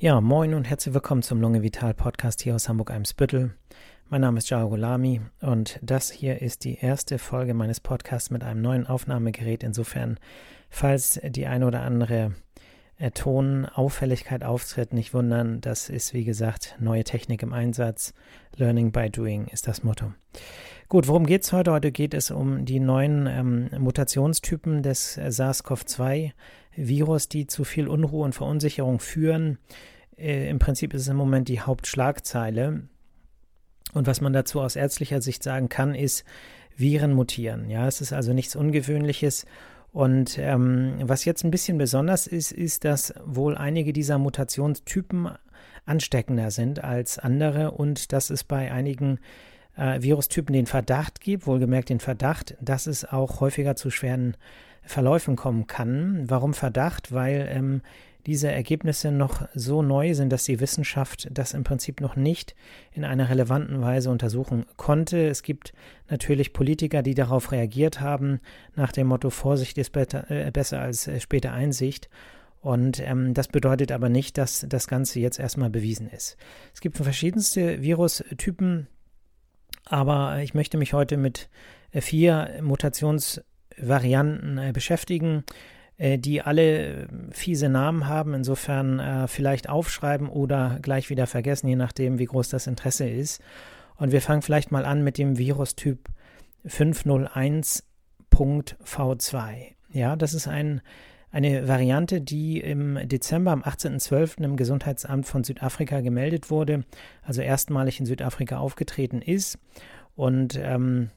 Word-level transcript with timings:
Ja, 0.00 0.20
moin 0.20 0.54
und 0.54 0.62
herzlich 0.70 0.94
willkommen 0.94 1.22
zum 1.22 1.40
Lunge 1.40 1.64
Vital 1.64 1.92
Podcast 1.92 2.40
hier 2.42 2.54
aus 2.54 2.68
Hamburg-Eimsbüttel. 2.68 3.56
Mein 4.08 4.20
Name 4.20 4.38
ist 4.38 4.48
Jao 4.48 4.68
Golami 4.68 5.22
und 5.40 5.80
das 5.82 6.12
hier 6.12 6.40
ist 6.40 6.62
die 6.62 6.76
erste 6.76 7.18
Folge 7.18 7.52
meines 7.52 7.80
Podcasts 7.80 8.30
mit 8.30 8.44
einem 8.44 8.62
neuen 8.62 8.86
Aufnahmegerät. 8.86 9.64
Insofern, 9.64 10.20
falls 10.70 11.20
die 11.24 11.48
eine 11.48 11.66
oder 11.66 11.82
andere 11.82 12.36
äh, 12.98 13.10
Tonauffälligkeit 13.10 14.44
auftritt, 14.44 14.92
nicht 14.92 15.14
wundern, 15.14 15.60
das 15.60 15.90
ist 15.90 16.14
wie 16.14 16.24
gesagt 16.24 16.76
neue 16.78 17.02
Technik 17.02 17.42
im 17.42 17.52
Einsatz. 17.52 18.14
Learning 18.54 18.92
by 18.92 19.10
doing 19.10 19.48
ist 19.48 19.66
das 19.66 19.82
Motto. 19.82 20.12
Gut, 20.88 21.08
worum 21.08 21.26
geht 21.26 21.42
es 21.42 21.52
heute? 21.52 21.72
Heute 21.72 21.90
geht 21.90 22.14
es 22.14 22.30
um 22.30 22.64
die 22.64 22.78
neuen 22.78 23.26
ähm, 23.26 23.68
Mutationstypen 23.76 24.84
des 24.84 25.18
äh, 25.18 25.32
SARS-CoV-2. 25.32 26.30
Virus, 26.74 27.28
die 27.28 27.46
zu 27.46 27.64
viel 27.64 27.88
Unruhe 27.88 28.24
und 28.24 28.34
Verunsicherung 28.34 29.00
führen. 29.00 29.58
Äh, 30.16 30.48
Im 30.48 30.58
Prinzip 30.58 30.94
ist 30.94 31.02
es 31.02 31.08
im 31.08 31.16
Moment 31.16 31.48
die 31.48 31.60
Hauptschlagzeile. 31.60 32.88
Und 33.94 34.06
was 34.06 34.20
man 34.20 34.32
dazu 34.32 34.60
aus 34.60 34.76
ärztlicher 34.76 35.22
Sicht 35.22 35.42
sagen 35.42 35.68
kann, 35.68 35.94
ist, 35.94 36.24
Viren 36.76 37.12
mutieren. 37.12 37.70
Ja, 37.70 37.88
es 37.88 38.00
ist 38.00 38.12
also 38.12 38.32
nichts 38.32 38.54
Ungewöhnliches. 38.54 39.46
Und 39.92 40.38
ähm, 40.38 40.96
was 41.02 41.24
jetzt 41.24 41.44
ein 41.44 41.50
bisschen 41.50 41.78
besonders 41.78 42.26
ist, 42.26 42.52
ist, 42.52 42.84
dass 42.84 43.14
wohl 43.24 43.56
einige 43.56 43.92
dieser 43.92 44.18
Mutationstypen 44.18 45.30
ansteckender 45.86 46.50
sind 46.50 46.84
als 46.84 47.18
andere 47.18 47.72
und 47.72 48.12
dass 48.12 48.30
es 48.30 48.44
bei 48.44 48.70
einigen 48.70 49.18
äh, 49.76 50.02
Virustypen 50.02 50.52
den 50.52 50.66
Verdacht 50.66 51.20
gibt, 51.20 51.46
wohlgemerkt 51.46 51.88
den 51.88 52.00
Verdacht, 52.00 52.56
dass 52.60 52.86
es 52.86 53.04
auch 53.04 53.40
häufiger 53.40 53.74
zu 53.74 53.90
schweren 53.90 54.36
Verläufen 54.82 55.36
kommen 55.36 55.66
kann. 55.66 56.24
Warum 56.28 56.54
Verdacht? 56.54 57.12
Weil 57.12 57.48
ähm, 57.50 57.82
diese 58.28 58.52
Ergebnisse 58.52 59.10
noch 59.10 59.48
so 59.54 59.80
neu 59.80 60.12
sind, 60.12 60.30
dass 60.30 60.44
die 60.44 60.60
Wissenschaft 60.60 61.28
das 61.30 61.54
im 61.54 61.64
Prinzip 61.64 62.02
noch 62.02 62.14
nicht 62.14 62.54
in 62.92 63.04
einer 63.04 63.30
relevanten 63.30 63.80
Weise 63.80 64.10
untersuchen 64.10 64.66
konnte. 64.76 65.28
Es 65.28 65.42
gibt 65.42 65.72
natürlich 66.10 66.52
Politiker, 66.52 67.02
die 67.02 67.14
darauf 67.14 67.52
reagiert 67.52 68.02
haben, 68.02 68.40
nach 68.76 68.92
dem 68.92 69.06
Motto 69.06 69.30
Vorsicht 69.30 69.78
ist 69.78 69.92
better, 69.92 70.30
äh, 70.30 70.50
besser 70.50 70.80
als 70.80 71.06
äh, 71.06 71.20
späte 71.20 71.52
Einsicht. 71.52 72.10
Und 72.60 73.00
ähm, 73.00 73.32
das 73.32 73.48
bedeutet 73.48 73.92
aber 73.92 74.10
nicht, 74.10 74.36
dass 74.36 74.66
das 74.68 74.88
Ganze 74.88 75.20
jetzt 75.20 75.38
erstmal 75.38 75.70
bewiesen 75.70 76.10
ist. 76.10 76.36
Es 76.74 76.82
gibt 76.82 76.98
verschiedenste 76.98 77.80
Virustypen, 77.80 78.88
aber 79.86 80.40
ich 80.42 80.52
möchte 80.52 80.76
mich 80.76 80.92
heute 80.92 81.16
mit 81.16 81.48
äh, 81.92 82.02
vier 82.02 82.58
Mutationsvarianten 83.78 84.58
äh, 84.58 84.72
beschäftigen. 84.72 85.44
Äh, 85.98 86.18
die 86.18 86.42
alle 86.42 87.06
fiese 87.30 87.68
Namen 87.68 88.06
haben, 88.06 88.34
insofern 88.34 89.00
äh, 89.00 89.26
vielleicht 89.26 89.68
aufschreiben 89.68 90.28
oder 90.28 90.78
gleich 90.80 91.10
wieder 91.10 91.26
vergessen, 91.26 91.66
je 91.68 91.76
nachdem, 91.76 92.20
wie 92.20 92.26
groß 92.26 92.48
das 92.48 92.68
Interesse 92.68 93.08
ist. 93.08 93.42
Und 93.96 94.12
wir 94.12 94.22
fangen 94.22 94.42
vielleicht 94.42 94.70
mal 94.70 94.84
an 94.84 95.02
mit 95.02 95.18
dem 95.18 95.38
Virustyp 95.38 96.08
501.v2. 96.66 99.42
Ja, 99.90 100.14
das 100.14 100.34
ist 100.34 100.46
ein, 100.46 100.82
eine 101.32 101.66
Variante, 101.66 102.20
die 102.20 102.60
im 102.60 103.08
Dezember, 103.08 103.50
am 103.50 103.64
18.12. 103.64 104.44
im 104.44 104.56
Gesundheitsamt 104.56 105.26
von 105.26 105.42
Südafrika 105.42 106.00
gemeldet 106.00 106.48
wurde, 106.48 106.84
also 107.22 107.42
erstmalig 107.42 107.98
in 107.98 108.06
Südafrika 108.06 108.58
aufgetreten 108.58 109.20
ist 109.20 109.58
und 110.14 110.56
ähm, 110.62 111.10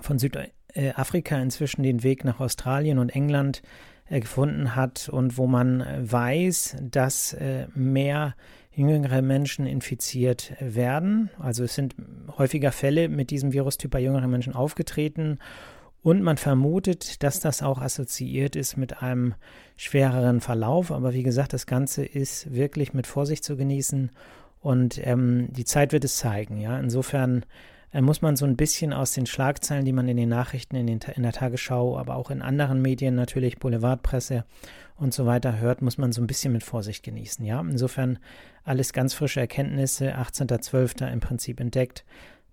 von 0.00 0.18
äh, 0.18 0.48
Afrika 0.94 1.36
inzwischen 1.40 1.82
den 1.82 2.02
Weg 2.02 2.24
nach 2.24 2.40
Australien 2.40 2.98
und 2.98 3.10
England 3.10 3.62
äh, 4.08 4.20
gefunden 4.20 4.76
hat 4.76 5.08
und 5.08 5.38
wo 5.38 5.46
man 5.46 5.80
äh, 5.80 6.00
weiß, 6.00 6.76
dass 6.82 7.36
mehr 7.74 8.34
jüngere 8.74 9.22
Menschen 9.22 9.66
infiziert 9.66 10.52
werden. 10.60 11.30
Also 11.38 11.64
es 11.64 11.74
sind 11.74 11.94
häufiger 12.36 12.72
Fälle 12.72 13.08
mit 13.08 13.30
diesem 13.30 13.52
Virustyp 13.54 13.90
bei 13.90 14.00
jüngeren 14.00 14.30
Menschen 14.30 14.54
aufgetreten 14.54 15.38
und 16.06 16.22
man 16.22 16.36
vermutet, 16.36 17.24
dass 17.24 17.40
das 17.40 17.64
auch 17.64 17.80
assoziiert 17.80 18.54
ist 18.54 18.76
mit 18.76 19.02
einem 19.02 19.34
schwereren 19.76 20.40
Verlauf. 20.40 20.92
Aber 20.92 21.14
wie 21.14 21.24
gesagt, 21.24 21.52
das 21.52 21.66
Ganze 21.66 22.04
ist 22.04 22.54
wirklich 22.54 22.94
mit 22.94 23.08
Vorsicht 23.08 23.42
zu 23.42 23.56
genießen 23.56 24.10
und 24.60 25.04
ähm, 25.04 25.48
die 25.50 25.64
Zeit 25.64 25.92
wird 25.92 26.04
es 26.04 26.16
zeigen. 26.16 26.58
Ja, 26.58 26.78
insofern 26.78 27.42
äh, 27.42 27.44
muss 28.04 28.22
man 28.22 28.36
so 28.36 28.44
ein 28.44 28.56
bisschen 28.56 28.92
aus 28.92 29.12
den 29.12 29.26
Schlagzeilen, 29.26 29.84
die 29.84 29.92
man 29.92 30.08
in 30.08 30.16
den 30.16 30.28
Nachrichten, 30.28 30.76
in, 30.76 30.86
den, 30.86 31.00
in 31.14 31.22
der 31.22 31.32
Tagesschau, 31.32 31.98
aber 31.98 32.16
auch 32.16 32.30
in 32.30 32.42
anderen 32.42 32.82
Medien 32.82 33.14
natürlich, 33.14 33.58
Boulevardpresse 33.58 34.44
und 34.96 35.14
so 35.14 35.26
weiter 35.26 35.58
hört, 35.58 35.82
muss 35.82 35.98
man 35.98 36.12
so 36.12 36.20
ein 36.20 36.26
bisschen 36.26 36.52
mit 36.52 36.62
Vorsicht 36.62 37.02
genießen. 37.02 37.44
Ja, 37.44 37.60
insofern 37.60 38.18
alles 38.64 38.92
ganz 38.92 39.14
frische 39.14 39.40
Erkenntnisse, 39.40 40.16
18.12. 40.16 41.10
im 41.10 41.20
Prinzip 41.20 41.60
entdeckt. 41.60 42.04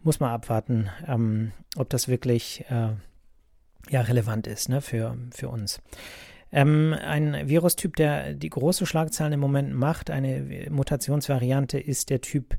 Muss 0.02 0.20
man 0.20 0.32
abwarten, 0.32 0.90
ähm, 1.08 1.52
ob 1.78 1.90
das 1.90 2.08
wirklich 2.08 2.66
äh, 2.70 2.90
ja, 3.90 4.02
relevant 4.02 4.48
ist 4.48 4.70
ne, 4.70 4.82
für, 4.82 5.18
für 5.32 5.50
uns. 5.50 5.82
Ähm, 6.52 6.96
ein 7.02 7.50
Virustyp, 7.50 7.96
der 7.96 8.34
die 8.34 8.50
große 8.50 8.86
Schlagzeilen 8.86 9.34
im 9.34 9.40
Moment 9.40 9.74
macht, 9.74 10.12
eine 10.12 10.68
Mutationsvariante, 10.70 11.80
ist 11.80 12.10
der 12.10 12.22
Typ 12.22 12.58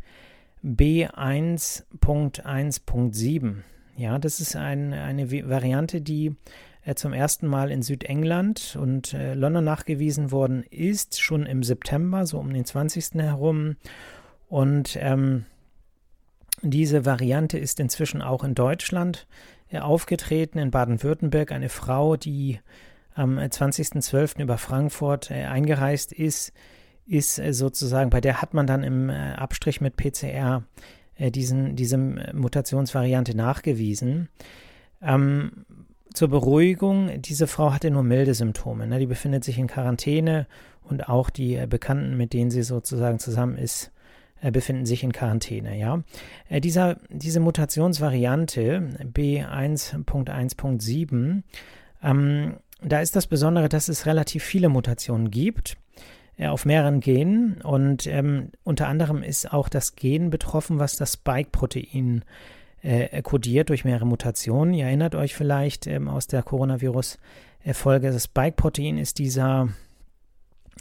B1.1.7. 0.65 3.55
Ja, 3.97 4.19
das 4.19 4.41
ist 4.41 4.57
ein, 4.57 4.93
eine 4.93 5.31
Variante, 5.31 6.01
die 6.01 6.35
äh, 6.85 6.95
zum 6.95 7.13
ersten 7.13 7.47
Mal 7.47 7.71
in 7.71 7.83
Südengland 7.83 8.77
und 8.81 9.15
äh, 9.15 9.35
London 9.35 9.65
nachgewiesen 9.65 10.33
worden 10.33 10.65
ist, 10.71 11.21
schon 11.21 11.47
im 11.47 11.63
September, 11.63 12.27
so 12.27 12.39
um 12.39 12.53
den 12.53 12.65
20. 12.65 13.15
herum. 13.15 13.77
Und 14.49 14.99
ähm, 15.01 15.45
diese 16.63 17.05
Variante 17.05 17.59
ist 17.59 17.79
inzwischen 17.79 18.23
auch 18.23 18.43
in 18.43 18.55
Deutschland 18.55 19.27
äh, 19.71 19.79
aufgetreten, 19.79 20.59
in 20.59 20.71
Baden-Württemberg. 20.71 21.53
Eine 21.53 21.69
Frau, 21.69 22.17
die 22.17 22.61
am 23.15 23.39
20.12. 23.39 24.43
über 24.43 24.59
Frankfurt 24.59 25.31
äh, 25.31 25.45
eingereist 25.45 26.13
ist, 26.13 26.53
ist 27.07 27.39
äh, 27.39 27.53
sozusagen, 27.53 28.11
bei 28.11 28.21
der 28.21 28.43
hat 28.43 28.55
man 28.55 28.67
dann 28.67 28.83
im 28.83 29.11
äh, 29.11 29.35
Abstrich 29.35 29.81
mit 29.81 29.97
PCR 29.97 30.65
äh, 31.17 31.31
diesen, 31.31 31.77
diese 31.77 31.99
Mutationsvariante 31.99 33.37
nachgewiesen. 33.37 34.29
Ähm, 35.03 35.67
zur 36.13 36.29
Beruhigung, 36.29 37.21
diese 37.21 37.47
Frau 37.47 37.73
hatte 37.73 37.91
nur 37.91 38.03
milde 38.03 38.35
Symptome. 38.35 38.87
Ne? 38.87 38.99
Die 39.01 39.07
befindet 39.07 39.45
sich 39.45 39.59
in 39.59 39.67
Quarantäne 39.67 40.47
und 40.83 41.09
auch 41.09 41.31
die 41.31 41.67
Bekannten, 41.67 42.17
mit 42.17 42.33
denen 42.33 42.53
sie 42.53 42.63
sozusagen 42.63 43.19
zusammen 43.19 43.59
ist, 43.59 43.91
befinden 44.53 44.87
sich 44.87 45.03
in 45.03 45.13
Quarantäne. 45.13 45.77
Ja? 45.77 46.05
Dieser, 46.51 46.99
diese 47.09 47.41
Mutationsvariante 47.41 48.91
B1.1.7, 49.13 51.43
ähm, 52.03 52.55
da 52.81 53.01
ist 53.01 53.17
das 53.17 53.27
Besondere, 53.27 53.69
dass 53.69 53.89
es 53.89 54.07
relativ 54.07 54.45
viele 54.45 54.69
Mutationen 54.69 55.33
gibt 55.33 55.77
auf 56.39 56.65
mehreren 56.65 57.01
Genen. 57.01 57.61
Und 57.63 58.07
ähm, 58.07 58.51
unter 58.65 58.89
anderem 58.89 59.23
ist 59.23 59.53
auch 59.53 59.69
das 59.69 59.97
Gen 59.97 60.31
betroffen, 60.31 60.79
was 60.79 60.97
das 60.97 61.15
Spike-Protein 61.15 62.25
äh, 62.83 63.23
kodiert 63.23 63.71
durch 63.71 63.85
mehrere 63.85 64.07
Mutationen. 64.07 64.75
Ihr 64.75 64.87
erinnert 64.87 65.15
euch 65.15 65.35
vielleicht 65.35 65.87
ähm, 65.87 66.09
aus 66.09 66.27
der 66.27 66.43
Coronavirus-Folge, 66.43 68.11
das 68.11 68.25
Spike-Protein 68.25 68.99
ist 68.99 69.19
dieser, 69.19 69.69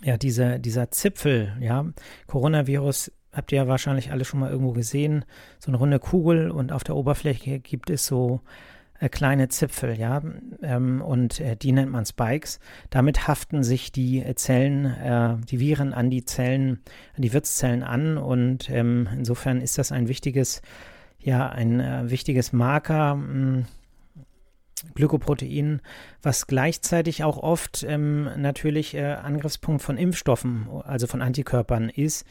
ja, 0.04 0.18
dieser, 0.18 0.60
dieser 0.60 0.92
Zipfel, 0.92 1.54
ja, 1.60 1.86
Coronavirus 2.28 3.12
habt 3.32 3.52
ihr 3.52 3.60
ja 3.60 3.68
wahrscheinlich 3.68 4.12
alle 4.12 4.26
schon 4.26 4.40
mal 4.40 4.52
irgendwo 4.52 4.74
gesehen, 4.74 5.26
so 5.60 5.72
eine 5.72 5.78
runde 5.78 6.00
Kugel 6.00 6.52
und 6.52 6.72
auf 6.72 6.84
der 6.84 6.96
Oberfläche 6.96 7.60
gibt 7.60 7.90
es 7.90 8.06
so 8.06 8.42
äh, 9.04 9.10
kleine 9.10 9.50
Zipfel, 9.50 10.00
ja, 10.00 10.22
ähm, 10.62 11.02
und 11.02 11.40
äh, 11.40 11.58
die 11.58 11.74
nennt 11.74 11.92
man 11.92 12.06
Spikes. 12.06 12.60
Damit 12.90 13.28
haften 13.28 13.64
sich 13.64 13.92
die 13.92 14.24
äh, 14.24 14.36
Zellen, 14.36 14.86
äh, 14.86 15.36
die 15.50 15.60
Viren 15.60 15.94
an 15.94 16.10
die 16.10 16.24
Zellen, 16.24 16.80
an 17.16 17.22
die 17.22 17.34
Wirtszellen 17.34 17.84
an 17.84 18.18
und 18.18 18.70
ähm, 18.70 19.10
insofern 19.14 19.60
ist 19.60 19.78
das 19.78 19.92
ein 19.92 20.08
wichtiges, 20.08 20.62
ja, 21.20 21.50
ein 21.50 21.80
äh, 21.80 22.10
wichtiges 22.10 22.54
Marker. 22.54 23.14
Hm, 23.14 23.66
Glykoprotein, 24.96 25.82
was 26.22 26.46
gleichzeitig 26.46 27.24
auch 27.24 27.38
oft 27.38 27.86
ähm, 27.88 28.30
natürlich 28.36 28.96
äh, 28.96 29.14
Angriffspunkt 29.14 29.82
von 29.82 29.98
Impfstoffen, 29.98 30.68
also 30.84 31.08
von 31.08 31.22
Antikörpern 31.22 31.88
ist, 31.88 32.26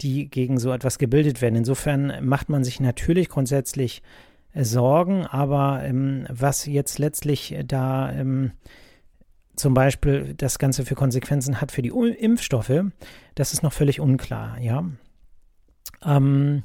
die 0.00 0.30
gegen 0.30 0.58
so 0.58 0.72
etwas 0.72 0.98
gebildet 0.98 1.42
werden. 1.42 1.56
Insofern 1.56 2.26
macht 2.26 2.48
man 2.48 2.64
sich 2.64 2.80
natürlich 2.80 3.28
grundsätzlich 3.28 4.02
Sorgen, 4.64 5.26
aber 5.26 5.82
ähm, 5.84 6.26
was 6.30 6.66
jetzt 6.66 6.98
letztlich 6.98 7.56
da 7.66 8.12
ähm, 8.12 8.52
zum 9.56 9.74
Beispiel 9.74 10.34
das 10.36 10.58
Ganze 10.58 10.84
für 10.84 10.94
Konsequenzen 10.94 11.60
hat 11.60 11.72
für 11.72 11.82
die 11.82 11.88
Impfstoffe, 11.88 12.84
das 13.34 13.52
ist 13.52 13.62
noch 13.62 13.72
völlig 13.72 14.00
unklar, 14.00 14.58
ja. 14.60 14.84
Ähm, 16.04 16.62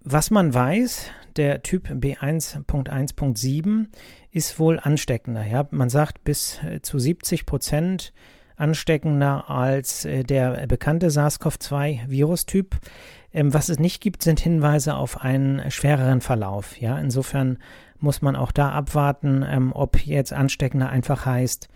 was 0.00 0.30
man 0.30 0.54
weiß, 0.54 1.10
der 1.36 1.62
Typ 1.62 1.90
B1.1.7 1.90 3.86
ist 4.30 4.58
wohl 4.58 4.78
ansteckender. 4.78 5.44
Ja? 5.44 5.66
Man 5.70 5.90
sagt, 5.90 6.22
bis 6.24 6.62
äh, 6.62 6.80
zu 6.80 6.98
70 6.98 7.46
Prozent 7.46 8.12
ansteckender 8.56 9.50
als 9.50 10.04
äh, 10.04 10.22
der 10.22 10.66
bekannte 10.66 11.10
SARS-CoV-2-Virustyp. 11.10 12.76
Ähm, 13.32 13.52
was 13.52 13.68
es 13.68 13.78
nicht 13.78 14.00
gibt, 14.00 14.22
sind 14.22 14.40
Hinweise 14.40 14.94
auf 14.94 15.20
einen 15.20 15.70
schwereren 15.70 16.20
Verlauf. 16.20 16.80
Ja, 16.80 16.98
insofern 16.98 17.58
muss 17.98 18.22
man 18.22 18.36
auch 18.36 18.52
da 18.52 18.70
abwarten, 18.70 19.44
ähm, 19.48 19.72
ob 19.72 20.04
jetzt 20.04 20.32
ansteckender 20.32 20.88
einfach 20.88 21.26
heißt, 21.26 21.68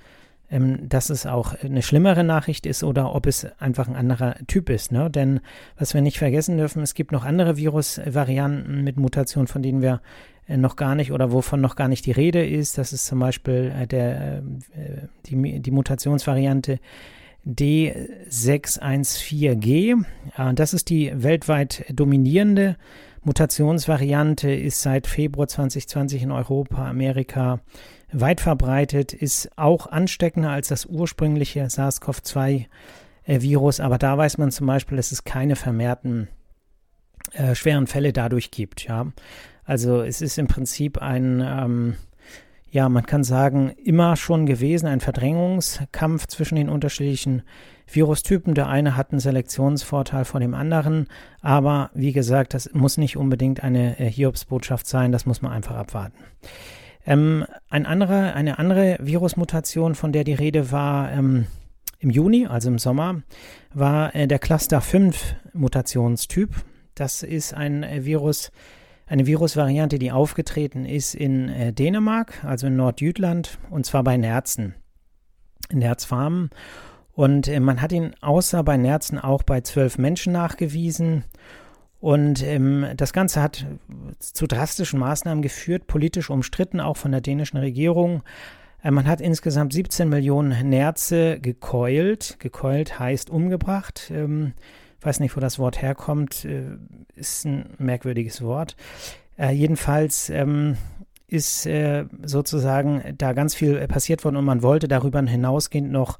ähm, 0.50 0.88
dass 0.88 1.11
es 1.11 1.26
auch 1.26 1.55
eine 1.62 1.82
schlimmere 1.82 2.25
Nachricht 2.25 2.67
ist 2.67 2.82
oder 2.82 3.14
ob 3.14 3.26
es 3.26 3.47
einfach 3.61 3.88
ein 3.88 3.97
anderer 3.97 4.37
Typ 4.47 4.70
ist. 4.70 4.93
Ne? 4.93 5.11
Denn 5.11 5.41
was 5.79 5.94
wir 5.94 6.02
nicht 6.02 6.19
vergessen 6.19 6.56
dürfen, 6.56 6.82
es 6.82 6.94
gibt 6.94 7.12
noch 7.12 7.25
andere 7.25 7.56
Virusvarianten 7.56 8.82
mit 8.82 8.97
Mutationen, 8.97 9.47
von 9.47 9.62
denen 9.62 9.81
wir 9.81 10.00
äh, 10.49 10.56
noch 10.56 10.76
gar 10.76 10.94
nicht 10.94 11.12
oder 11.12 11.32
wovon 11.32 11.61
noch 11.61 11.76
gar 11.76 11.88
nicht 11.88 12.06
die 12.06 12.12
Rede 12.12 12.44
ist. 12.44 12.79
Das 12.79 12.93
ist 12.93 13.06
zum 13.06 13.20
Beispiel 13.20 13.73
äh, 13.79 13.87
der, 13.87 14.38
äh, 14.38 14.43
die, 15.26 15.61
die 15.61 15.70
Mutationsvariante 15.70 16.81
D614G. 17.47 20.05
Das 20.55 20.75
ist 20.75 20.91
die 20.91 21.11
weltweit 21.14 21.87
dominierende 21.88 22.76
Mutationsvariante, 23.23 24.52
ist 24.52 24.82
seit 24.82 25.06
Februar 25.06 25.49
2020 25.49 26.25
in 26.25 26.32
Europa, 26.32 26.87
Amerika, 26.88 27.61
weit 28.12 28.41
verbreitet, 28.41 29.12
ist 29.12 29.51
auch 29.57 29.87
ansteckender 29.87 30.51
als 30.51 30.69
das 30.69 30.87
ursprüngliche 30.87 31.69
SARS-CoV-2-Virus, 31.69 33.81
aber 33.81 33.99
da 33.99 34.17
weiß 34.17 34.39
man 34.39 34.51
zum 34.51 34.67
Beispiel, 34.67 34.97
dass 34.97 35.12
es 35.12 35.25
keine 35.25 35.57
vermehrten 35.57 36.29
äh, 37.33 37.55
schweren 37.55 37.87
Fälle 37.87 38.12
dadurch 38.12 38.51
gibt. 38.51 38.85
Ja, 38.85 39.07
also 39.65 40.03
es 40.03 40.21
ist 40.21 40.39
im 40.39 40.49
Prinzip 40.49 40.99
ein 40.99 41.43
ähm, 41.45 41.97
ja, 42.71 42.89
man 42.89 43.05
kann 43.05 43.25
sagen, 43.25 43.71
immer 43.83 44.17
schon 44.17 44.47
gewesen, 44.47 44.87
ein 44.87 45.01
Verdrängungskampf 45.01 46.29
zwischen 46.29 46.55
den 46.55 46.69
unterschiedlichen 46.69 47.43
Virustypen. 47.89 48.55
Der 48.55 48.69
eine 48.69 48.97
hat 48.97 49.11
einen 49.11 49.19
Selektionsvorteil 49.19 50.25
vor 50.25 50.39
dem 50.39 50.55
anderen, 50.55 51.09
aber 51.41 51.91
wie 51.95 52.12
gesagt, 52.12 52.55
das 52.55 52.73
muss 52.73 52.97
nicht 52.97 53.17
unbedingt 53.17 53.65
eine 53.65 53.99
äh, 53.99 54.09
Hiobsbotschaft 54.09 54.87
sein, 54.87 55.11
das 55.11 55.27
muss 55.27 55.43
man 55.43 55.51
einfach 55.51 55.75
abwarten. 55.75 56.19
Ähm, 57.11 57.45
ein 57.69 57.87
anderer, 57.87 58.37
eine 58.37 58.61
andere 58.61 58.97
Virusmutation, 59.01 59.97
von 59.97 60.12
der 60.12 60.23
die 60.23 60.33
Rede 60.33 60.71
war 60.71 61.11
ähm, 61.11 61.47
im 61.99 62.09
Juni, 62.09 62.47
also 62.47 62.69
im 62.69 62.79
Sommer, 62.79 63.23
war 63.75 64.15
äh, 64.15 64.29
der 64.29 64.39
Cluster 64.39 64.81
5 64.81 65.35
Mutationstyp. 65.53 66.51
Das 66.95 67.25
ist 67.25 67.53
ein 67.53 67.83
äh, 67.83 68.05
Virus, 68.05 68.53
eine 69.09 69.27
Virusvariante, 69.27 69.99
die 69.99 70.12
aufgetreten 70.12 70.87
ist 70.87 71.17
in 71.17 71.49
äh, 71.49 71.73
Dänemark, 71.73 72.45
also 72.45 72.69
in 72.69 72.77
Nordjütland, 72.77 73.59
und 73.71 73.87
zwar 73.87 74.05
bei 74.05 74.17
Nerzen, 74.17 74.77
in 75.69 75.81
Nerzfarmen. 75.81 76.51
Und 77.12 77.49
äh, 77.49 77.59
man 77.59 77.83
hat 77.83 77.91
ihn 77.91 78.15
außer 78.21 78.62
bei 78.62 78.77
Nerzen 78.77 79.19
auch 79.19 79.43
bei 79.43 79.62
zwölf 79.62 79.99
Menschen 79.99 80.33
nachgewiesen. 80.33 81.25
Und 81.99 82.45
ähm, 82.45 82.87
das 82.97 83.12
Ganze 83.12 83.43
hat 83.43 83.67
zu 84.20 84.46
drastischen 84.46 85.00
Maßnahmen 85.00 85.43
geführt, 85.43 85.87
politisch 85.87 86.31
umstritten, 86.31 86.81
auch 86.81 86.96
von 86.96 87.12
der 87.12 87.20
dänischen 87.20 87.58
Regierung. 87.58 88.22
Äh, 88.82 88.90
man 88.90 89.06
hat 89.06 89.20
insgesamt 89.20 89.72
17 89.72 90.08
Millionen 90.08 90.69
Nerze 90.69 91.40
gekeult. 91.40 92.37
Gekeult 92.38 92.99
heißt 92.99 93.31
umgebracht. 93.31 94.11
Ähm, 94.14 94.52
weiß 95.00 95.20
nicht, 95.20 95.37
wo 95.37 95.40
das 95.40 95.58
Wort 95.58 95.82
herkommt. 95.82 96.44
Äh, 96.44 96.76
ist 97.14 97.44
ein 97.44 97.70
merkwürdiges 97.78 98.43
Wort. 98.43 98.76
Äh, 99.38 99.52
jedenfalls 99.52 100.31
ähm, 100.31 100.76
ist 101.26 101.69
sozusagen 102.25 103.14
da 103.16 103.34
ganz 103.34 103.55
viel 103.55 103.87
passiert 103.87 104.25
worden 104.25 104.34
und 104.34 104.44
man 104.44 104.64
wollte 104.64 104.88
darüber 104.88 105.23
hinausgehend 105.23 105.93
noch 105.93 106.19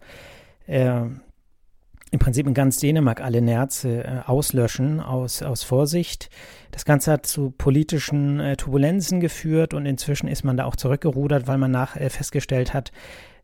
im 2.11 2.19
Prinzip 2.19 2.47
in 2.47 2.55
ganz 2.55 2.79
Dänemark 2.79 3.21
alle 3.21 3.41
Nerze 3.41 4.05
äh, 4.05 4.21
auslöschen 4.27 5.01
aus, 5.01 5.43
aus 5.43 5.63
Vorsicht. 5.63 6.29
Das 6.73 6.85
Ganze 6.85 7.13
hat 7.13 7.27
zu 7.27 7.51
politischen 7.51 8.41
äh, 8.41 8.57
Turbulenzen 8.57 9.21
geführt 9.21 9.75
und 9.75 9.87
inzwischen 9.87 10.27
ist 10.27 10.45
man 10.45 10.57
da 10.57 10.65
auch 10.65 10.77
zurückgerudert, 10.77 11.47
weil 11.47 11.59
man 11.59 11.71
nach 11.71 11.97
äh, 11.97 12.11
festgestellt 12.11 12.75
hat, 12.75 12.93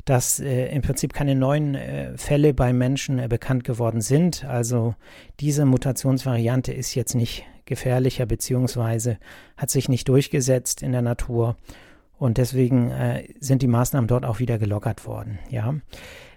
dass 0.05 0.39
im 0.39 0.83
Prinzip 0.83 1.13
keine 1.13 1.35
neuen 1.35 1.77
Fälle 2.15 2.55
bei 2.55 2.73
Menschen 2.73 3.29
bekannt 3.29 3.65
geworden 3.65 4.01
sind. 4.01 4.45
Also 4.45 4.95
diese 5.41 5.65
Mutationsvariante 5.65 6.73
ist 6.73 6.95
jetzt 6.95 7.17
nicht 7.17 7.45
gefährlicher 7.65 8.25
beziehungsweise 8.25 9.19
hat 9.57 9.69
sich 9.69 9.89
nicht 9.89 10.09
durchgesetzt 10.09 10.81
in 10.85 10.93
der 10.93 11.03
Natur 11.03 11.57
und 12.19 12.39
deswegen 12.39 12.93
sind 13.41 13.63
die 13.63 13.67
Maßnahmen 13.67 14.07
dort 14.07 14.25
auch 14.25 14.39
wieder 14.39 14.59
gelockert 14.59 15.07
worden. 15.07 15.41
Ja. 15.51 15.75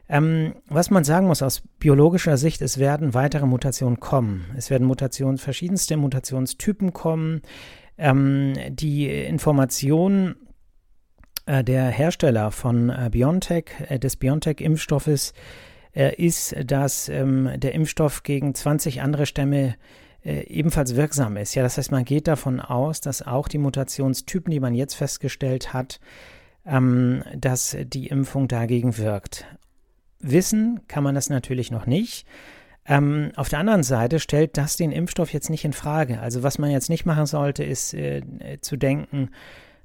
Ähm, 0.09 0.55
was 0.67 0.89
man 0.89 1.03
sagen 1.03 1.27
muss 1.27 1.43
aus 1.43 1.61
biologischer 1.77 2.37
Sicht, 2.37 2.61
es 2.63 2.79
werden 2.79 3.13
weitere 3.13 3.45
Mutationen 3.45 3.99
kommen. 3.99 4.45
Es 4.57 4.71
werden 4.71 4.87
Mutationen, 4.87 5.37
verschiedenste 5.37 5.97
Mutationstypen 5.97 6.93
kommen. 6.93 7.41
Ähm, 7.97 8.53
die 8.69 9.07
Information 9.07 10.35
äh, 11.45 11.63
der 11.63 11.85
Hersteller 11.85 12.49
von 12.49 12.89
äh, 12.89 13.09
BioNTech, 13.11 13.65
äh, 13.87 13.99
des 13.99 14.15
BioNTech-Impfstoffes, 14.15 15.33
äh, 15.95 16.15
ist, 16.15 16.55
dass 16.65 17.07
ähm, 17.09 17.51
der 17.57 17.75
Impfstoff 17.75 18.23
gegen 18.23 18.55
20 18.55 19.01
andere 19.01 19.27
Stämme 19.27 19.75
äh, 20.23 20.41
ebenfalls 20.47 20.95
wirksam 20.95 21.37
ist. 21.37 21.53
Ja, 21.53 21.61
das 21.61 21.77
heißt, 21.77 21.91
man 21.91 22.05
geht 22.05 22.27
davon 22.27 22.59
aus, 22.59 22.99
dass 22.99 23.25
auch 23.25 23.47
die 23.47 23.57
Mutationstypen, 23.59 24.49
die 24.51 24.59
man 24.59 24.73
jetzt 24.73 24.95
festgestellt 24.95 25.71
hat, 25.71 25.99
ähm, 26.65 27.23
dass 27.35 27.77
die 27.83 28.07
Impfung 28.07 28.47
dagegen 28.47 28.97
wirkt. 28.97 29.45
Wissen 30.19 30.81
kann 30.87 31.03
man 31.03 31.15
das 31.15 31.29
natürlich 31.29 31.71
noch 31.71 31.85
nicht. 31.85 32.25
Ähm, 32.85 33.31
auf 33.35 33.49
der 33.49 33.59
anderen 33.59 33.83
Seite 33.83 34.19
stellt 34.19 34.57
das 34.57 34.75
den 34.75 34.91
Impfstoff 34.91 35.31
jetzt 35.31 35.49
nicht 35.49 35.65
in 35.65 35.73
Frage. 35.73 36.19
Also 36.19 36.43
was 36.43 36.57
man 36.57 36.71
jetzt 36.71 36.89
nicht 36.89 37.05
machen 37.05 37.25
sollte, 37.25 37.63
ist 37.63 37.93
äh, 37.93 38.21
zu 38.61 38.77
denken, 38.77 39.29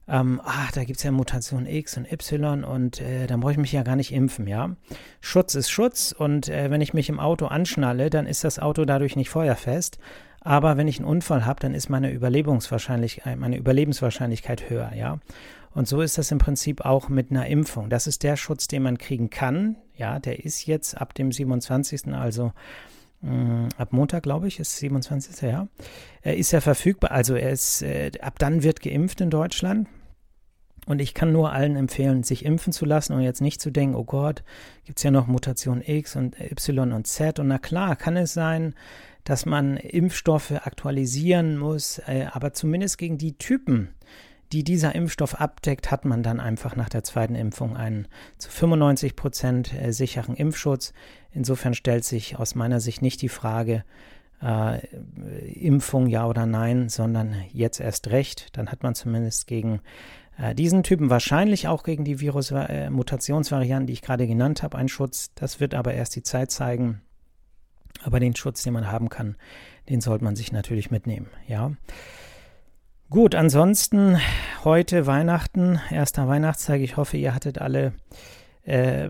ähm, 0.07 0.41
ach, 0.45 0.73
da 0.73 0.85
gibt 0.85 0.99
es 0.99 1.03
ja 1.03 1.11
Mutation 1.11 1.67
X 1.67 1.97
und 1.97 2.11
Y 2.11 2.65
und 2.65 3.01
äh, 3.01 3.27
dann 3.27 3.41
brauche 3.41 3.53
ich 3.53 3.59
mich 3.59 3.73
ja 3.73 3.83
gar 3.83 3.97
nicht 3.97 4.13
impfen, 4.13 4.47
ja. 4.47 4.77
Schutz 5.21 5.55
ist 5.55 5.71
Schutz 5.71 6.13
und 6.13 6.49
äh, 6.49 6.71
wenn 6.71 6.83
ich 6.83 6.93
mich 6.93 7.09
im 7.09 7.21
Auto 7.21 7.47
anschnalle, 7.47 8.11
dann 8.11 8.27
ist 8.27 8.45
das 8.45 8.59
Auto 8.59 8.85
dadurch 8.85 9.17
nicht 9.17 9.31
feuerfest. 9.31 9.99
Aber 10.41 10.77
wenn 10.77 10.89
ich 10.89 10.99
einen 10.99 11.09
Unfall 11.09 11.47
habe, 11.47 11.61
dann 11.61 11.73
ist 11.73 11.89
meine 11.89 12.11
Überlebenswahrscheinlichkeit, 12.11 13.39
meine 13.39 13.57
Überlebenswahrscheinlichkeit 13.57 14.69
höher, 14.69 14.93
ja. 14.95 15.21
Und 15.73 15.89
so 15.89 16.03
ist 16.03 16.19
das 16.19 16.31
im 16.31 16.39
Prinzip 16.39 16.83
auch 16.85 17.09
mit 17.09 17.31
einer 17.31 17.47
Impfung. 17.47 17.89
Das 17.89 18.07
ist 18.07 18.23
der 18.23 18.37
Schutz, 18.37 18.69
den 18.69 18.83
man 18.83 18.99
kriegen 18.99 19.31
kann. 19.31 19.77
Ja, 19.97 20.19
der 20.19 20.45
ist 20.45 20.67
jetzt 20.67 21.01
ab 21.01 21.15
dem 21.15 21.31
27., 21.31 22.13
also 22.15 22.53
mh, 23.23 23.33
mm, 23.33 23.69
ab 23.77 23.93
Montag, 23.93 24.23
glaube 24.23 24.49
ich, 24.49 24.59
ist 24.59 24.77
27. 24.79 25.43
Ja, 25.43 25.69
er 26.23 26.37
ist 26.37 26.53
ja 26.53 26.61
verfügbar. 26.61 27.13
Also 27.13 27.35
er 27.35 27.51
ist, 27.51 27.83
äh, 27.83 28.11
ab 28.21 28.39
dann 28.39 28.63
wird 28.63 28.81
geimpft 28.81 29.21
in 29.21 29.31
Deutschland. 29.31 29.89
Und 30.87 31.01
ich 31.01 31.15
kann 31.15 31.33
nur 31.33 31.53
allen 31.53 31.77
empfehlen, 31.77 32.25
sich 32.25 32.45
impfen 32.45 32.73
zu 32.73 32.85
lassen 32.85 33.15
und 33.15 33.23
jetzt 33.23 33.41
nicht 33.41 33.61
zu 33.61 33.71
denken, 33.71 33.95
oh 33.95 34.05
Gott, 34.05 34.45
gibt 34.85 34.99
es 34.99 35.03
ja 35.03 35.11
noch 35.11 35.27
Mutation 35.27 35.81
X 35.81 36.15
und 36.15 36.39
Y 36.39 36.93
und 36.93 37.07
Z. 37.07 37.39
Und 37.39 37.49
na 37.49 37.59
klar, 37.59 37.97
kann 37.97 38.17
es 38.17 38.35
sein, 38.35 38.75
dass 39.25 39.47
man 39.47 39.79
Impfstoffe 39.79 40.53
aktualisieren 40.53 41.57
muss, 41.57 41.99
äh, 42.01 42.27
aber 42.31 42.53
zumindest 42.53 42.99
gegen 42.99 43.17
die 43.17 43.39
Typen, 43.39 43.95
die 44.53 44.65
dieser 44.65 44.95
Impfstoff 44.95 45.41
abdeckt, 45.41 45.91
hat 45.91 46.05
man 46.05 46.23
dann 46.23 46.41
einfach 46.41 46.77
nach 46.77 46.89
der 46.89 47.05
zweiten 47.05 47.35
Impfung 47.35 47.77
einen 47.77 48.09
zu 48.39 48.51
95 48.51 49.17
Prozent 49.17 49.73
äh, 49.75 49.93
sicheren 49.93 50.37
Impfschutz. 50.37 50.93
Insofern 51.33 51.75
stellt 51.75 52.05
sich 52.05 52.39
aus 52.39 52.55
meiner 52.55 52.81
Sicht 52.81 53.03
nicht 53.03 53.23
die 53.23 53.29
Frage, 53.29 53.85
äh, 54.43 54.87
Impfung 55.47 56.07
ja 56.07 56.27
oder 56.27 56.47
nein, 56.47 56.89
sondern 56.89 57.35
jetzt 57.53 57.81
erst 57.81 58.09
recht. 58.09 58.57
Dann 58.57 58.71
hat 58.71 58.83
man 58.83 58.95
zumindest 58.95 59.47
gegen 59.47 59.81
äh, 60.39 60.55
diesen 60.55 60.83
Typen, 60.83 61.11
wahrscheinlich 61.11 61.69
auch 61.69 61.83
gegen 61.83 62.05
die 62.05 62.21
Virus-Mutationsvarianten, 62.21 63.85
äh, 63.85 63.89
die 63.89 63.93
ich 63.93 64.03
gerade 64.03 64.27
genannt 64.27 64.63
habe, 64.63 64.77
einen 64.77 64.89
Schutz. 64.89 65.33
Das 65.35 65.61
wird 65.61 65.75
aber 65.75 65.95
erst 65.95 66.17
die 66.17 66.23
Zeit 66.23 66.51
zeigen. 66.51 67.01
Aber 68.03 68.21
den 68.21 68.37
Schutz, 68.37 68.63
den 68.63 68.75
man 68.75 68.91
haben 68.91 69.09
kann, 69.09 69.37
den 69.89 70.01
sollte 70.01 70.25
man 70.25 70.37
sich 70.37 70.53
natürlich 70.53 70.91
mitnehmen. 70.91 71.29
Ja. 71.47 71.73
Gut, 73.15 73.37
ansonsten 73.37 74.19
heute 74.65 75.07
Weihnachten, 75.07 75.79
erster 75.89 76.27
Weihnachtstag. 76.27 76.81
Ich 76.81 76.97
hoffe, 76.97 77.17
ihr 77.17 77.33
hattet 77.33 77.61
alle 77.61 77.93
äh, 78.65 79.09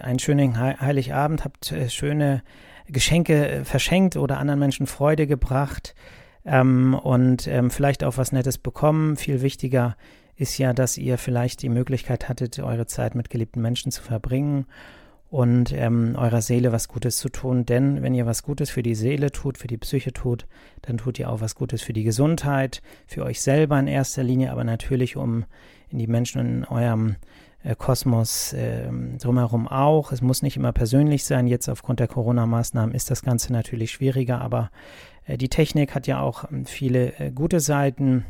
einen 0.00 0.18
schönen 0.18 0.60
Heiligabend, 0.60 1.46
habt 1.46 1.72
äh, 1.72 1.88
schöne 1.88 2.42
Geschenke 2.88 3.48
äh, 3.48 3.64
verschenkt 3.64 4.18
oder 4.18 4.36
anderen 4.36 4.60
Menschen 4.60 4.86
Freude 4.86 5.26
gebracht 5.26 5.94
ähm, 6.44 6.92
und 6.92 7.46
ähm, 7.46 7.70
vielleicht 7.70 8.04
auch 8.04 8.18
was 8.18 8.32
Nettes 8.32 8.58
bekommen. 8.58 9.16
Viel 9.16 9.40
wichtiger 9.40 9.96
ist 10.36 10.58
ja, 10.58 10.74
dass 10.74 10.98
ihr 10.98 11.16
vielleicht 11.16 11.62
die 11.62 11.70
Möglichkeit 11.70 12.28
hattet, 12.28 12.58
eure 12.58 12.84
Zeit 12.84 13.14
mit 13.14 13.30
geliebten 13.30 13.62
Menschen 13.62 13.90
zu 13.90 14.02
verbringen 14.02 14.66
und 15.30 15.72
ähm, 15.72 16.14
eurer 16.16 16.40
Seele 16.40 16.72
was 16.72 16.88
Gutes 16.88 17.18
zu 17.18 17.28
tun. 17.28 17.66
Denn 17.66 18.02
wenn 18.02 18.14
ihr 18.14 18.26
was 18.26 18.42
Gutes 18.42 18.70
für 18.70 18.82
die 18.82 18.94
Seele 18.94 19.30
tut, 19.30 19.58
für 19.58 19.66
die 19.66 19.76
Psyche 19.76 20.12
tut, 20.12 20.46
dann 20.82 20.98
tut 20.98 21.18
ihr 21.18 21.30
auch 21.30 21.40
was 21.40 21.54
Gutes 21.54 21.82
für 21.82 21.92
die 21.92 22.04
Gesundheit, 22.04 22.80
für 23.06 23.24
euch 23.24 23.40
selber 23.40 23.78
in 23.78 23.86
erster 23.86 24.22
Linie, 24.22 24.50
aber 24.50 24.64
natürlich, 24.64 25.16
um 25.16 25.44
in 25.90 25.98
die 25.98 26.06
Menschen 26.06 26.40
in 26.40 26.64
eurem 26.64 27.16
äh, 27.62 27.74
Kosmos 27.74 28.52
äh, 28.52 28.88
drumherum 29.18 29.68
auch. 29.68 30.12
Es 30.12 30.22
muss 30.22 30.42
nicht 30.42 30.56
immer 30.56 30.72
persönlich 30.72 31.24
sein. 31.24 31.46
Jetzt 31.46 31.68
aufgrund 31.68 32.00
der 32.00 32.08
Corona-Maßnahmen 32.08 32.94
ist 32.94 33.10
das 33.10 33.22
Ganze 33.22 33.52
natürlich 33.52 33.90
schwieriger, 33.90 34.40
aber 34.40 34.70
äh, 35.26 35.36
die 35.36 35.48
Technik 35.48 35.94
hat 35.94 36.06
ja 36.06 36.20
auch 36.20 36.50
ähm, 36.50 36.64
viele 36.64 37.18
äh, 37.18 37.30
gute 37.30 37.60
Seiten. 37.60 38.24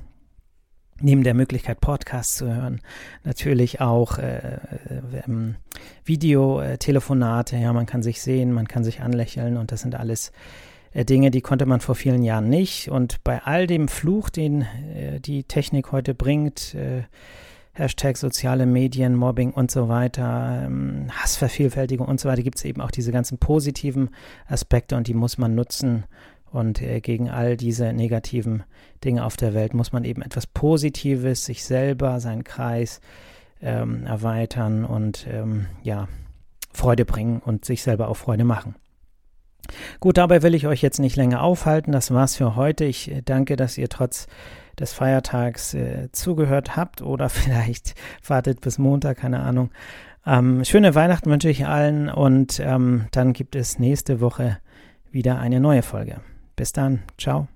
Neben 1.01 1.23
der 1.23 1.35
Möglichkeit, 1.35 1.81
Podcasts 1.81 2.37
zu 2.37 2.53
hören, 2.53 2.81
natürlich 3.23 3.81
auch 3.81 4.19
äh, 4.19 4.39
äh 4.39 5.23
ähm, 5.27 5.57
Videotelefonate. 6.05 7.57
Ja, 7.57 7.73
man 7.73 7.87
kann 7.87 8.03
sich 8.03 8.21
sehen, 8.21 8.53
man 8.53 8.67
kann 8.67 8.83
sich 8.83 9.01
anlächeln 9.01 9.57
und 9.57 9.71
das 9.71 9.83
sind 9.83 9.95
alles 9.95 10.33
äh, 10.93 11.05
Dinge, 11.05 11.31
die 11.31 11.41
konnte 11.41 11.67
man 11.67 11.81
vor 11.81 11.95
vielen 11.95 12.23
Jahren 12.23 12.49
nicht. 12.49 12.91
Und 12.91 13.23
bei 13.25 13.43
all 13.43 13.67
dem 13.67 13.89
Fluch, 13.89 14.31
den 14.31 14.63
äh, 14.63 15.21
die 15.21 15.45
Technik 15.45 15.93
heute 15.93 16.15
bringt, 16.15 16.75
äh, 16.75 17.03
Hashtag 17.73 18.17
soziale 18.17 18.67
Medien, 18.67 19.15
Mobbing 19.15 19.53
und 19.53 19.71
so 19.71 19.89
weiter, 19.89 20.65
ähm, 20.65 21.07
Hassvervielfältigung 21.13 22.09
und 22.09 22.19
so 22.19 22.29
weiter, 22.29 22.43
gibt 22.43 22.59
es 22.59 22.65
eben 22.65 22.81
auch 22.81 22.91
diese 22.91 23.13
ganzen 23.13 23.39
positiven 23.39 24.11
Aspekte 24.47 24.97
und 24.97 25.07
die 25.07 25.15
muss 25.15 25.39
man 25.39 25.55
nutzen. 25.55 26.05
Und 26.51 26.81
äh, 26.83 27.01
gegen 27.01 27.29
all 27.29 27.57
diese 27.57 27.93
negativen 27.93 28.63
Dinge 29.05 29.25
auf 29.25 29.37
der 29.37 29.55
Welt 29.55 29.75
muss 29.75 29.93
man 29.93 30.05
eben 30.05 30.23
etwas 30.23 30.47
Positives, 30.47 31.45
sich 31.45 31.65
selber, 31.65 32.21
seinen 32.21 32.45
Kreis 32.45 33.01
ähm, 33.61 34.07
erweitern 34.07 34.85
und 34.85 35.27
ähm, 35.31 35.67
ja, 35.83 36.09
Freude 36.73 37.05
bringen 37.05 37.41
und 37.45 37.65
sich 37.65 37.83
selber 37.83 38.09
auch 38.09 38.17
Freude 38.17 38.45
machen. 38.45 38.77
Gut, 40.01 40.17
dabei 40.17 40.43
will 40.43 40.55
ich 40.55 40.67
euch 40.67 40.81
jetzt 40.81 40.99
nicht 40.99 41.17
länger 41.17 41.43
aufhalten. 41.43 41.93
Das 41.93 42.13
war's 42.13 42.37
für 42.37 42.57
heute. 42.57 42.85
Ich 42.85 43.11
äh, 43.11 43.23
danke, 43.23 43.57
dass 43.57 43.77
ihr 43.79 43.89
trotz 43.89 44.27
des 44.79 44.93
Feiertags 44.93 45.75
äh, 45.75 46.09
zugehört 46.13 46.77
habt 46.77 47.03
oder 47.03 47.29
vielleicht 47.29 47.95
wartet 48.27 48.61
bis 48.61 48.79
Montag, 48.79 49.19
keine 49.19 49.41
Ahnung. 49.41 49.71
Ähm, 50.27 50.65
schöne 50.65 50.95
Weihnachten 50.95 51.31
wünsche 51.31 51.49
ich 51.49 51.67
allen 51.67 52.09
und 52.09 52.61
ähm, 52.61 53.07
dann 53.13 53.33
gibt 53.33 53.57
es 53.57 53.79
nächste 53.79 54.21
Woche 54.21 54.59
wieder 55.11 55.39
eine 55.39 55.61
neue 55.61 55.83
Folge. 55.83 56.21
Bis 56.59 56.73
dann, 56.73 57.05
ciao. 57.17 57.47